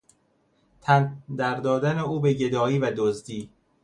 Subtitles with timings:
[0.81, 3.49] تن در دادن او به گدایی و دزدی